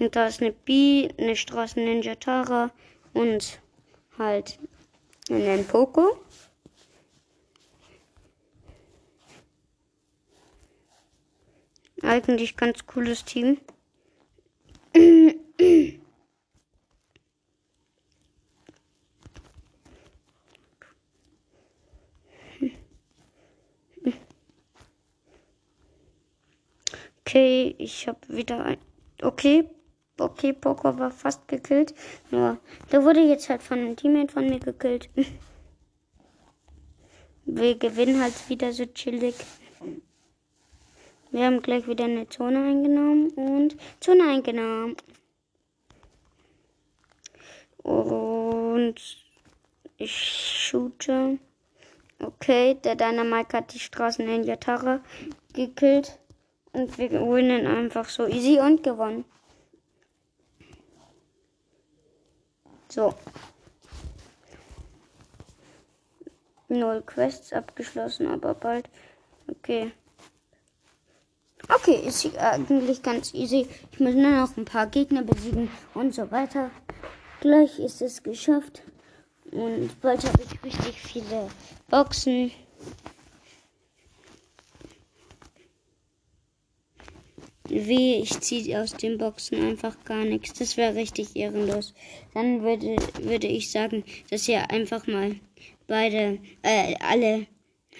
Und 0.00 0.16
da 0.16 0.26
ist 0.26 0.40
eine 0.42 0.50
B, 0.50 1.10
eine 1.16 1.36
Straßen 1.36 1.84
Ninja 1.84 2.16
Tara 2.16 2.72
und 3.12 3.60
halt 4.18 4.58
einen 5.30 5.64
Poco. 5.64 6.18
Eigentlich 12.04 12.56
ganz 12.56 12.86
cooles 12.86 13.24
Team. 13.24 13.58
Okay, 27.26 27.74
ich 27.78 28.06
habe 28.06 28.18
wieder 28.28 28.64
ein. 28.64 28.76
Okay, 29.22 29.68
okay, 30.18 30.52
Poco 30.52 30.98
war 30.98 31.10
fast 31.10 31.48
gekillt. 31.48 31.94
Nur, 32.30 32.58
der 32.92 33.02
wurde 33.02 33.20
jetzt 33.20 33.48
halt 33.48 33.62
von 33.62 33.78
einem 33.78 33.96
Teammate 33.96 34.32
von 34.32 34.48
mir 34.48 34.60
gekillt. 34.60 35.08
Wir 37.46 37.78
gewinnen 37.78 38.22
halt 38.22 38.48
wieder 38.48 38.72
so 38.72 38.86
chillig. 38.86 39.34
Wir 41.34 41.46
haben 41.46 41.62
gleich 41.62 41.88
wieder 41.88 42.04
eine 42.04 42.28
Zone 42.28 42.62
eingenommen 42.64 43.28
und 43.30 43.76
Zone 43.98 44.22
eingenommen. 44.22 44.96
Und 47.78 48.94
ich 49.96 50.14
shoote. 50.14 51.40
Okay, 52.20 52.74
der 52.84 52.94
Dynamike 52.94 53.56
hat 53.56 53.74
die 53.74 53.80
Straßen 53.80 54.28
in 54.28 54.44
Yatara 54.44 55.00
gekillt. 55.52 56.20
Und 56.72 56.98
wir 56.98 57.08
gewinnen 57.08 57.66
einfach 57.66 58.08
so 58.08 58.28
easy 58.28 58.60
und 58.60 58.84
gewonnen. 58.84 59.24
So. 62.88 63.12
Null 66.68 67.02
Quests 67.04 67.52
abgeschlossen, 67.52 68.28
aber 68.28 68.54
bald. 68.54 68.88
Okay. 69.48 69.90
Okay, 71.68 72.02
ist 72.06 72.36
eigentlich 72.38 73.02
ganz 73.02 73.32
easy. 73.34 73.66
Ich 73.92 74.00
muss 74.00 74.14
nur 74.14 74.30
noch 74.30 74.56
ein 74.56 74.64
paar 74.64 74.86
Gegner 74.86 75.22
besiegen 75.22 75.70
und 75.94 76.14
so 76.14 76.30
weiter. 76.30 76.70
Gleich 77.40 77.78
ist 77.78 78.02
es 78.02 78.22
geschafft. 78.22 78.82
Und 79.50 80.00
bald 80.00 80.24
habe 80.24 80.42
ich 80.42 80.64
richtig 80.64 81.00
viele 81.00 81.48
Boxen. 81.88 82.50
Wie, 87.68 88.16
ich 88.16 88.40
ziehe 88.40 88.80
aus 88.80 88.92
den 88.92 89.16
Boxen 89.16 89.62
einfach 89.62 89.96
gar 90.04 90.24
nichts. 90.24 90.58
Das 90.58 90.76
wäre 90.76 90.94
richtig 90.94 91.34
ehrenlos. 91.34 91.94
Dann 92.34 92.62
würde, 92.62 92.96
würde 93.22 93.46
ich 93.46 93.70
sagen, 93.70 94.04
dass 94.30 94.48
ihr 94.48 94.70
einfach 94.70 95.06
mal 95.06 95.36
beide, 95.86 96.38
äh, 96.62 96.94
alle 97.00 97.46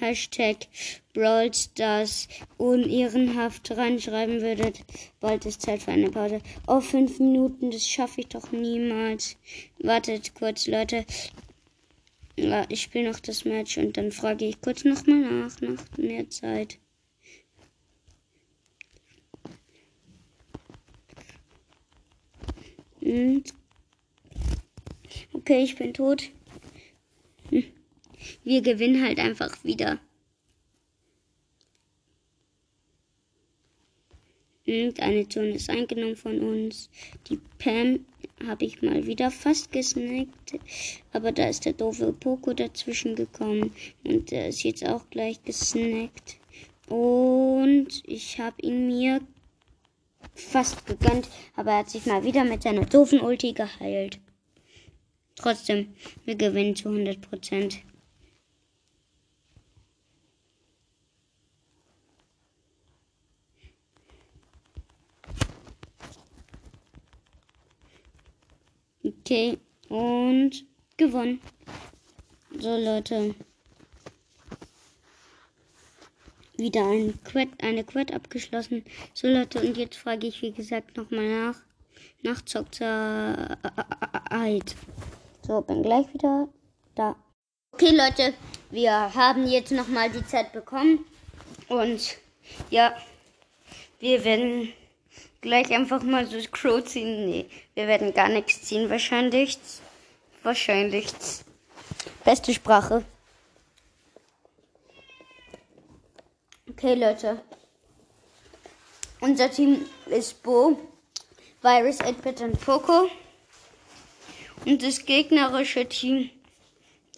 Hashtag 0.00 0.66
Brawl 1.12 1.52
Stars 1.54 2.28
unehrenhaft 2.58 3.70
reinschreiben 3.70 4.40
würdet. 4.40 4.80
Bald 5.20 5.46
ist 5.46 5.62
Zeit 5.62 5.82
für 5.82 5.92
eine 5.92 6.10
Pause. 6.10 6.40
Oh, 6.66 6.80
fünf 6.80 7.18
Minuten, 7.20 7.70
das 7.70 7.88
schaffe 7.88 8.22
ich 8.22 8.28
doch 8.28 8.50
niemals. 8.50 9.36
Wartet 9.78 10.34
kurz, 10.34 10.66
Leute. 10.66 11.04
Ja, 12.36 12.66
ich 12.68 12.82
spiele 12.82 13.10
noch 13.10 13.20
das 13.20 13.44
Match 13.44 13.78
und 13.78 13.96
dann 13.96 14.10
frage 14.10 14.46
ich 14.46 14.60
kurz 14.60 14.84
nochmal 14.84 15.20
nach, 15.20 15.60
nach 15.60 15.96
mehr 15.96 16.28
Zeit. 16.30 16.78
Und 23.00 23.44
okay, 25.32 25.62
ich 25.62 25.76
bin 25.76 25.94
tot. 25.94 26.30
Wir 28.44 28.60
gewinnen 28.60 29.02
halt 29.02 29.18
einfach 29.18 29.64
wieder. 29.64 29.98
Und 34.66 35.00
eine 35.00 35.28
Zone 35.28 35.50
ist 35.50 35.68
eingenommen 35.68 36.16
von 36.16 36.40
uns. 36.40 36.88
Die 37.28 37.38
Pam 37.58 38.06
habe 38.46 38.64
ich 38.64 38.80
mal 38.82 39.06
wieder 39.06 39.30
fast 39.30 39.72
gesnackt. 39.72 40.58
Aber 41.12 41.32
da 41.32 41.48
ist 41.48 41.64
der 41.64 41.74
doofe 41.74 42.12
Poco 42.12 42.54
dazwischen 42.54 43.14
gekommen. 43.14 43.74
Und 44.04 44.30
der 44.30 44.48
ist 44.48 44.62
jetzt 44.62 44.86
auch 44.86 45.08
gleich 45.10 45.42
gesnackt. 45.42 46.36
Und 46.88 48.02
ich 48.06 48.38
habe 48.38 48.60
ihn 48.62 48.86
mir 48.86 49.20
fast 50.34 50.86
gegönnt, 50.86 51.28
aber 51.56 51.72
er 51.72 51.78
hat 51.78 51.90
sich 51.90 52.06
mal 52.06 52.24
wieder 52.24 52.44
mit 52.44 52.62
seiner 52.62 52.84
doofen 52.84 53.20
Ulti 53.20 53.52
geheilt. 53.52 54.18
Trotzdem, 55.36 55.94
wir 56.24 56.36
gewinnen 56.36 56.76
zu 56.76 56.88
100 56.88 57.20
Prozent. 57.20 57.78
Okay, 69.26 69.58
und 69.88 70.66
gewonnen. 70.98 71.40
So, 72.58 72.76
Leute. 72.76 73.34
wieder 76.56 76.84
ein 76.86 77.18
Quad, 77.24 77.48
eine 77.62 77.84
Quad 77.84 78.12
abgeschlossen. 78.12 78.84
So 79.14 79.28
Leute, 79.28 79.60
und 79.60 79.78
jetzt 79.78 79.96
frage 79.96 80.26
ich 80.26 80.42
wie 80.42 80.52
gesagt 80.52 80.96
nochmal 80.96 81.28
nach. 81.28 81.56
Nach 82.22 82.44
Zockzeit. 82.44 83.56
So, 85.46 85.60
bin 85.62 85.82
gleich 85.82 86.12
wieder 86.12 86.48
da. 86.94 87.16
Okay 87.72 87.96
Leute, 87.96 88.34
wir 88.70 88.92
haben 88.92 89.46
jetzt 89.46 89.72
nochmal 89.72 90.10
die 90.10 90.26
Zeit 90.26 90.52
bekommen. 90.52 91.04
Und 91.68 92.18
ja, 92.70 92.94
wir 94.00 94.24
werden 94.24 94.72
gleich 95.44 95.70
einfach 95.72 96.02
mal 96.02 96.26
so 96.26 96.38
Crow 96.50 96.82
ziehen. 96.82 97.26
Nee, 97.26 97.46
wir 97.74 97.86
werden 97.86 98.12
gar 98.14 98.28
nichts 98.28 98.62
ziehen 98.62 98.90
wahrscheinlich. 98.90 99.58
Wahrscheinlich. 100.42 101.06
Beste 102.24 102.52
Sprache. 102.52 103.04
Okay, 106.68 106.94
Leute. 106.94 107.40
Unser 109.20 109.50
Team 109.50 109.84
ist 110.06 110.42
Bo, 110.42 110.78
Virus, 111.62 112.00
8 112.00 112.40
und 112.40 112.60
Poco. 112.60 113.08
Und 114.64 114.82
das 114.82 115.04
gegnerische 115.04 115.86
Team 115.86 116.30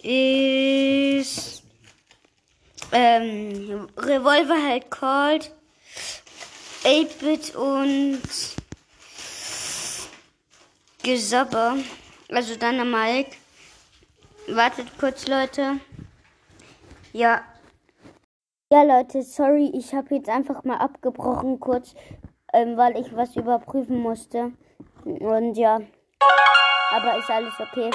ist 0.03 1.63
ähm, 2.93 3.89
Revolver 3.97 4.63
halt 4.69 4.91
Cold, 4.91 5.53
8-Bit 6.87 7.57
und 7.57 8.23
Gesabber. 11.03 11.77
Also 12.31 12.55
dann 12.57 12.91
Mike. 12.91 13.37
Wartet 14.47 14.87
kurz, 14.99 15.27
Leute. 15.27 15.81
Ja, 17.13 17.43
ja, 18.69 18.83
Leute, 18.83 19.23
sorry, 19.23 19.71
ich 19.75 19.95
habe 19.95 20.17
jetzt 20.17 20.29
einfach 20.29 20.65
mal 20.65 20.79
abgebrochen 20.79 21.61
kurz, 21.61 21.95
ähm, 22.53 22.77
weil 22.77 22.99
ich 22.99 23.15
was 23.15 23.37
überprüfen 23.37 24.01
musste. 24.01 24.51
Und 25.05 25.55
ja, 25.55 25.81
aber 26.91 27.17
ist 27.17 27.31
alles 27.31 27.55
okay. 27.61 27.91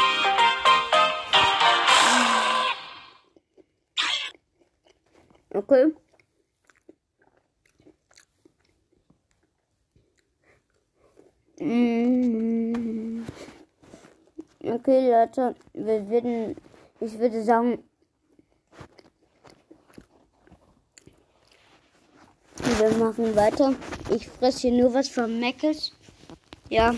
Okay. 5.54 5.94
Okay, 11.62 13.12
Leute, 15.12 15.56
wir 15.74 16.10
würden, 16.10 16.56
ich 17.00 17.20
würde 17.20 17.44
sagen, 17.44 17.84
wir 22.80 22.90
machen 22.98 23.36
weiter. 23.36 23.76
Ich 24.10 24.28
fresse 24.28 24.70
hier 24.70 24.82
nur 24.82 24.92
was 24.96 25.08
von 25.08 25.40
Meckes. 25.40 25.92
Ja. 26.70 26.96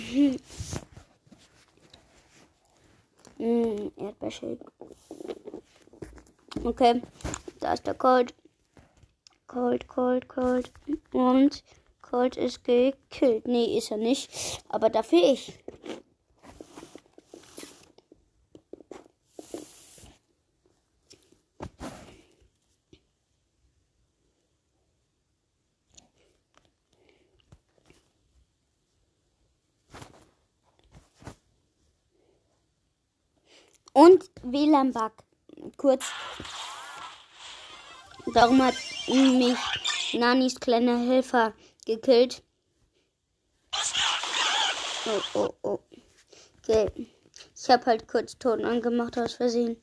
Hm, 3.37 3.91
Erdbeershake. 3.97 4.65
Okay. 6.63 7.01
Da 7.59 7.73
ist 7.73 7.85
der 7.85 7.95
Cold. 7.95 8.33
Cold, 9.47 9.89
Cold, 9.89 10.29
Cold. 10.29 10.71
Und 11.11 11.61
Cold 12.13 12.37
ist 12.37 12.63
gekillt. 12.63 13.47
Nee, 13.47 13.75
ist 13.75 13.89
er 13.89 13.97
nicht. 13.97 14.29
Aber 14.69 14.91
dafür 14.91 15.17
ich. 15.17 15.51
Und 33.91 34.29
WLAN-Bug. 34.43 35.13
Kurz. 35.77 36.05
Darum 38.35 38.61
hat 38.61 38.75
mich 39.07 39.57
Nanis 40.13 40.59
kleiner 40.59 40.99
Helfer 40.99 41.53
gekillt. 41.85 42.43
Oh, 45.05 45.21
oh, 45.33 45.53
oh. 45.63 45.79
Okay. 46.59 46.89
Ich 47.55 47.69
habe 47.69 47.85
halt 47.85 48.07
kurz 48.07 48.37
Ton 48.37 48.63
angemacht 48.65 49.17
aus 49.17 49.33
Versehen. 49.33 49.77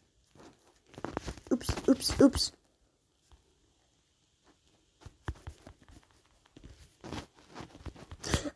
Ups, 1.50 1.68
ups, 1.86 2.20
ups. 2.20 2.52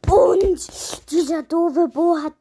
Und 0.08 1.10
dieser 1.10 1.42
doofe 1.42 1.88
Bo 1.88 2.18
hat 2.22 2.34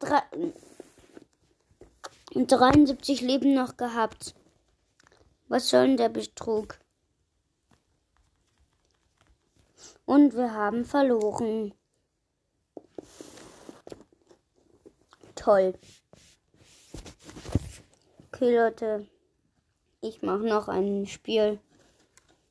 73 2.36 3.22
Leben 3.22 3.54
noch 3.54 3.78
gehabt. 3.78 4.36
Was 5.48 5.70
soll 5.70 5.88
denn 5.88 5.98
der 5.98 6.10
Betrug? 6.10 6.80
Und 10.06 10.36
wir 10.36 10.54
haben 10.54 10.86
verloren. 10.86 11.74
Toll. 15.36 15.74
Okay, 18.28 18.56
Leute. 18.56 19.08
Ich 20.02 20.22
mache 20.22 20.44
noch 20.44 20.68
ein 20.68 21.06
Spiel. 21.08 21.60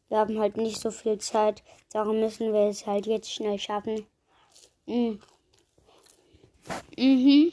Wir 0.09 0.19
haben 0.19 0.39
halt 0.39 0.57
nicht 0.57 0.81
so 0.81 0.91
viel 0.91 1.19
Zeit. 1.19 1.63
Darum 1.93 2.21
müssen 2.21 2.53
wir 2.53 2.69
es 2.69 2.87
halt 2.87 3.07
jetzt 3.07 3.33
schnell 3.33 3.59
schaffen. 3.59 4.07
Mhm. 4.87 5.21
Mhm. 6.97 7.53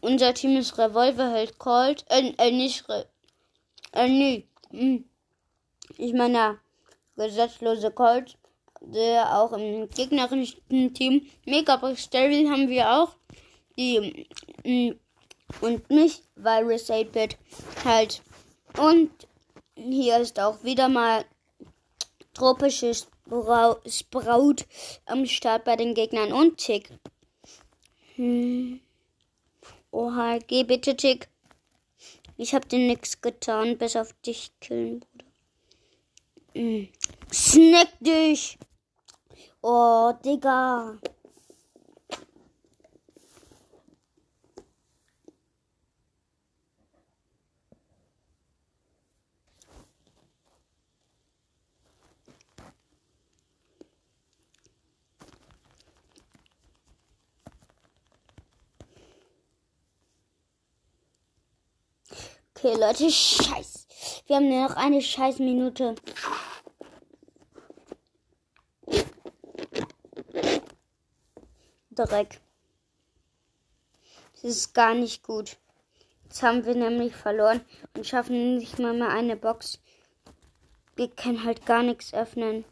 Unser 0.00 0.34
Team 0.34 0.56
ist 0.56 0.78
Revolverheld 0.78 1.58
Colt. 1.58 2.04
Äh, 2.08 2.32
äh 2.38 2.50
nicht 2.50 2.88
Re 2.88 3.06
äh, 3.92 4.08
nee. 4.08 4.48
Mhm. 4.70 5.04
Ich 5.96 6.12
meine, 6.12 6.58
gesetzlose 7.16 7.90
Colt, 7.90 8.36
der 8.80 9.38
auch 9.38 9.52
im 9.52 9.88
gegnerischen 9.88 10.94
Team. 10.94 11.26
Megabox 11.44 12.10
Daryl 12.10 12.48
haben 12.50 12.68
wir 12.68 12.90
auch. 12.90 13.16
Die 13.76 14.26
mh, 14.64 14.94
und 15.60 15.88
mich, 15.90 16.22
Virus 16.36 16.90
8-Bit 16.90 17.36
halt. 17.84 18.22
Und 18.76 19.10
hier 19.74 20.18
ist 20.18 20.38
auch 20.38 20.62
wieder 20.62 20.88
mal 20.88 21.24
tropisches 22.34 23.08
Sprout 23.86 24.64
am 25.06 25.26
Start 25.26 25.64
bei 25.64 25.76
den 25.76 25.94
Gegnern 25.94 26.32
und 26.32 26.58
Tick. 26.58 26.90
Hm. 28.16 28.80
Oha, 29.90 30.38
geh 30.46 30.64
bitte, 30.64 30.96
Tick. 30.96 31.28
Ich 32.40 32.54
hab 32.54 32.68
dir 32.68 32.78
nix 32.78 33.20
getan, 33.20 33.76
bis 33.78 33.96
auf 33.96 34.12
dich 34.24 34.52
killen, 34.60 35.00
Bruder. 35.00 35.24
Hm. 36.54 36.88
Snack 37.32 37.88
dich! 37.98 38.56
Oh, 39.60 40.12
Digga. 40.24 40.98
Okay, 62.60 62.74
Leute, 62.74 63.08
scheiß. 63.08 63.86
Wir 64.26 64.34
haben 64.34 64.48
nur 64.48 64.68
noch 64.68 64.74
eine 64.74 65.00
scheiß 65.00 65.38
Minute. 65.38 65.94
Dreck. 71.92 72.40
Das 74.32 74.42
ist 74.42 74.74
gar 74.74 74.96
nicht 74.96 75.22
gut. 75.22 75.56
Jetzt 76.24 76.42
haben 76.42 76.64
wir 76.64 76.74
nämlich 76.74 77.14
verloren 77.14 77.60
und 77.96 78.08
schaffen 78.08 78.56
nicht 78.56 78.80
mal 78.80 78.92
mehr 78.92 79.10
eine 79.10 79.36
Box. 79.36 79.78
Wir 80.96 81.08
können 81.08 81.44
halt 81.44 81.64
gar 81.64 81.84
nichts 81.84 82.12
öffnen. 82.12 82.64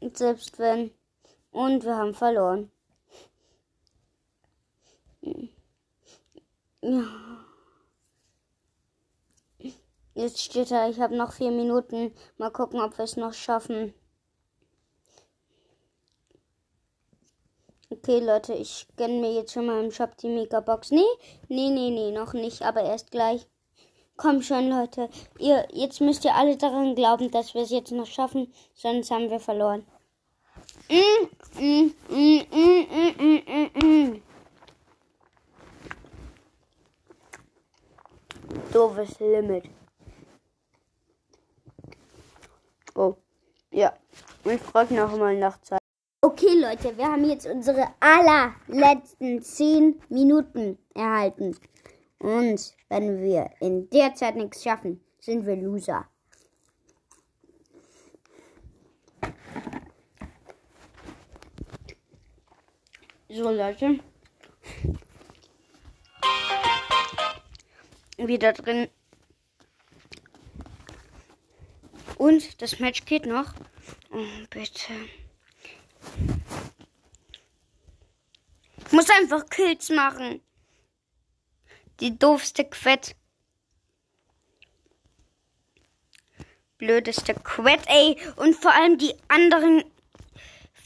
Und 0.00 0.18
selbst 0.18 0.58
wenn 0.58 0.90
und 1.52 1.84
wir 1.84 1.96
haben 1.96 2.14
verloren. 2.14 2.70
Jetzt 10.14 10.42
steht 10.42 10.70
da, 10.70 10.88
ich 10.88 11.00
habe 11.00 11.16
noch 11.16 11.32
vier 11.32 11.50
Minuten. 11.50 12.12
Mal 12.36 12.50
gucken, 12.50 12.80
ob 12.80 12.98
wir 12.98 13.04
es 13.04 13.16
noch 13.16 13.32
schaffen. 13.32 13.94
Okay, 17.90 18.20
Leute, 18.20 18.54
ich 18.54 18.86
gönne 18.96 19.20
mir 19.20 19.32
jetzt 19.32 19.52
schon 19.52 19.66
mal 19.66 19.82
im 19.82 19.90
Shop 19.90 20.16
die 20.18 20.28
Megabox. 20.28 20.90
Nee, 20.90 21.02
nee, 21.48 21.70
nee, 21.70 21.90
nee, 21.90 22.12
noch 22.12 22.34
nicht, 22.34 22.62
aber 22.62 22.82
erst 22.82 23.10
gleich. 23.10 23.46
Komm 24.16 24.42
schon, 24.42 24.68
Leute. 24.68 25.08
Ihr, 25.38 25.66
jetzt 25.72 26.00
müsst 26.00 26.24
ihr 26.24 26.34
alle 26.34 26.56
daran 26.56 26.94
glauben, 26.94 27.30
dass 27.30 27.54
wir 27.54 27.62
es 27.62 27.70
jetzt 27.70 27.90
noch 27.90 28.06
schaffen, 28.06 28.52
sonst 28.74 29.10
haben 29.10 29.30
wir 29.30 29.40
verloren. 29.40 29.86
Doofes 38.72 39.20
Limit. 39.20 39.70
Oh, 42.96 43.14
ja. 43.70 43.92
Ich 44.44 44.60
frage 44.60 44.94
noch 44.94 45.16
mal 45.16 45.36
nach 45.36 45.60
Zeit. 45.60 45.78
Okay, 46.22 46.54
Leute, 46.54 46.96
wir 46.98 47.06
haben 47.06 47.24
jetzt 47.24 47.46
unsere 47.46 47.86
allerletzten 48.00 49.42
10 49.42 50.02
Minuten 50.08 50.76
erhalten. 50.94 51.56
Und 52.18 52.74
wenn 52.88 53.22
wir 53.22 53.50
in 53.60 53.88
der 53.90 54.14
Zeit 54.14 54.34
nichts 54.34 54.64
schaffen, 54.64 55.04
sind 55.20 55.46
wir 55.46 55.54
Loser. 55.54 56.08
So, 63.32 63.48
Leute. 63.48 64.00
Wieder 68.18 68.52
drin. 68.52 68.88
Und 72.18 72.60
das 72.60 72.80
Match 72.80 73.04
geht 73.04 73.26
noch. 73.26 73.54
Oh, 74.10 74.24
bitte. 74.50 74.92
Ich 78.84 78.92
muss 78.92 79.08
einfach 79.10 79.48
Kills 79.48 79.90
machen. 79.90 80.40
Die 82.00 82.18
doofste 82.18 82.64
Quett. 82.64 83.14
Blödeste 86.78 87.34
Quett, 87.34 87.82
ey. 87.86 88.16
Und 88.34 88.56
vor 88.56 88.74
allem 88.74 88.98
die 88.98 89.14
anderen 89.28 89.84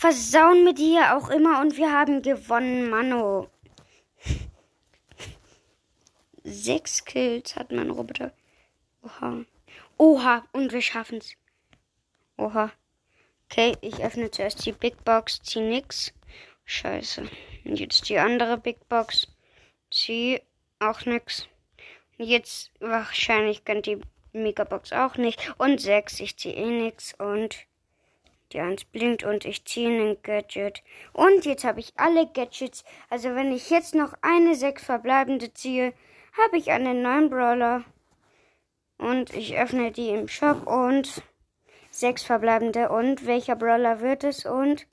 versauen 0.05 0.65
mit 0.65 0.77
dir 0.77 1.17
auch 1.17 1.31
immer 1.31 1.63
und 1.63 1.79
wir 1.79 1.91
haben 1.91 2.21
gewonnen, 2.21 2.91
Mano. 2.91 3.49
Sechs 6.43 7.07
Kills 7.07 7.57
hat 7.57 7.73
mein 7.73 7.89
Roboter. 7.89 8.31
Oha. 9.03 9.47
Oha, 9.97 10.45
und 10.53 10.75
wir 10.75 10.83
schaffen's. 10.83 11.33
Oha. 12.37 12.71
Okay, 13.47 13.79
ich 13.81 14.05
öffne 14.05 14.31
zuerst 14.31 14.67
die 14.67 14.73
Big 14.73 15.03
Box, 15.05 15.41
zieh 15.43 15.63
nix. 15.63 16.13
Scheiße. 16.67 17.23
Und 17.65 17.81
jetzt 17.81 18.07
die 18.11 18.19
andere 18.19 18.59
Big 18.59 18.87
Box. 18.91 19.27
Zieh 19.91 20.43
auch 20.81 21.07
nix. 21.07 21.49
Jetzt 22.19 22.73
wahrscheinlich 22.79 23.65
gönnt 23.65 23.87
die 23.87 24.03
Megabox 24.35 24.93
auch 24.93 25.17
nicht. 25.17 25.55
Und 25.57 25.81
sechs, 25.81 26.21
ich 26.21 26.37
zieh 26.37 26.51
eh 26.51 26.71
nix. 26.71 27.15
Und 27.15 27.57
die 28.55 28.61
1 28.61 28.85
blinkt 28.85 29.25
und 29.25 29.45
ich 29.45 29.65
ziehe 29.65 29.89
einen 29.89 30.23
Gadget. 30.23 30.83
Und 31.13 31.45
jetzt 31.45 31.65
habe 31.65 31.81
ich 31.81 31.93
alle 31.97 32.27
Gadgets. 32.27 32.85
Also 33.11 33.35
wenn 33.35 33.53
ich 33.53 33.69
jetzt 33.69 33.95
noch 33.95 34.15
eine 34.23 34.55
6 34.55 34.83
verbleibende 34.85 35.53
ziehe, 35.53 35.93
habe 36.39 36.57
ich 36.57 36.71
einen 36.71 37.03
neuen 37.03 37.29
Brawler. 37.29 37.85
Und 38.97 39.35
ich 39.35 39.59
öffne 39.59 39.91
die 39.91 40.11
im 40.11 40.29
Shop 40.29 40.67
und 40.67 41.23
6 41.91 42.23
verbleibende. 42.23 42.89
Und 42.89 43.27
welcher 43.27 43.57
Brawler 43.57 44.01
wird 44.01 44.25
es? 44.25 44.47
Und 44.47 44.87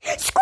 Squeak! 0.00 0.37